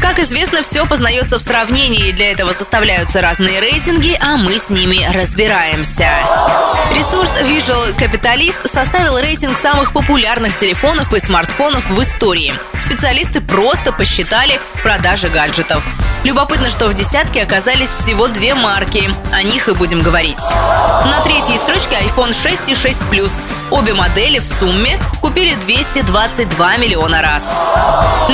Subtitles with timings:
[0.00, 2.12] Как известно, все познается в сравнении.
[2.12, 6.10] Для этого составляются разные рейтинги, а мы с ними разбираемся.
[6.96, 12.54] Ресурс Visual Capitalist составил рейтинг самых популярных телефонов и смартфонов в истории.
[12.78, 15.84] Специалисты просто посчитали продажи гаджетов.
[16.24, 19.10] Любопытно, что в десятке оказались всего две марки.
[19.32, 20.50] О них и будем говорить.
[21.06, 23.44] На третьей строчке iPhone 6 и 6 Plus.
[23.70, 27.62] Обе модели в сумме купили 222 миллиона раз.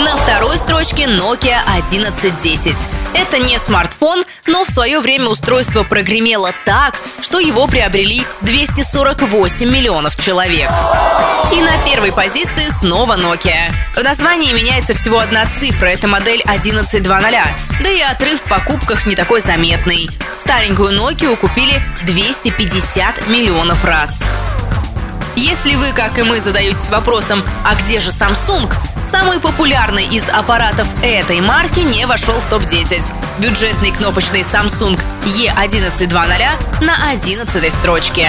[0.05, 2.77] На второй строчке Nokia 1110.
[3.15, 10.23] Это не смартфон, но в свое время устройство прогремело так, что его приобрели 248 миллионов
[10.23, 10.71] человек.
[11.51, 13.73] И на первой позиции снова Nokia.
[13.95, 17.35] В названии меняется всего одна цифра, это модель 1120,
[17.83, 20.11] да и отрыв в покупках не такой заметный.
[20.37, 24.25] Старенькую Nokia купили 250 миллионов раз.
[25.37, 28.71] Если вы, как и мы, задаетесь вопросом, а где же Samsung,
[29.07, 33.13] самый популярный из аппаратов этой марки не вошел в топ-10.
[33.39, 38.29] Бюджетный кнопочный Samsung E1120 на 11 строчке.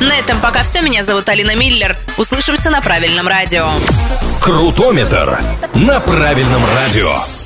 [0.00, 0.80] На этом пока все.
[0.80, 1.96] Меня зовут Алина Миллер.
[2.16, 3.68] Услышимся на правильном радио.
[4.40, 5.38] Крутометр
[5.74, 7.39] на правильном радио.